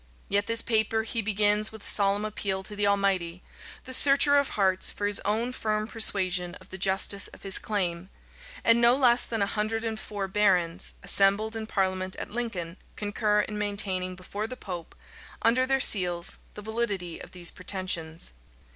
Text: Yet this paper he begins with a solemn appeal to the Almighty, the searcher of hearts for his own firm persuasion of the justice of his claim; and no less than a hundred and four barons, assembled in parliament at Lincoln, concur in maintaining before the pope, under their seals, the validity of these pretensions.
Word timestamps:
Yet 0.29 0.47
this 0.47 0.63
paper 0.63 1.03
he 1.03 1.21
begins 1.21 1.71
with 1.71 1.83
a 1.83 1.85
solemn 1.85 2.25
appeal 2.25 2.63
to 2.63 2.75
the 2.75 2.87
Almighty, 2.87 3.43
the 3.83 3.93
searcher 3.93 4.35
of 4.39 4.49
hearts 4.57 4.89
for 4.89 5.05
his 5.05 5.19
own 5.25 5.51
firm 5.53 5.85
persuasion 5.85 6.55
of 6.55 6.69
the 6.69 6.79
justice 6.79 7.27
of 7.27 7.43
his 7.43 7.59
claim; 7.59 8.09
and 8.63 8.81
no 8.81 8.95
less 8.95 9.23
than 9.25 9.43
a 9.43 9.45
hundred 9.45 9.83
and 9.83 9.99
four 9.99 10.27
barons, 10.27 10.93
assembled 11.03 11.55
in 11.55 11.67
parliament 11.67 12.15
at 12.15 12.31
Lincoln, 12.31 12.77
concur 12.95 13.41
in 13.41 13.59
maintaining 13.59 14.15
before 14.15 14.47
the 14.47 14.57
pope, 14.57 14.95
under 15.43 15.67
their 15.67 15.79
seals, 15.79 16.39
the 16.55 16.63
validity 16.63 17.19
of 17.21 17.29
these 17.29 17.51
pretensions. 17.51 18.31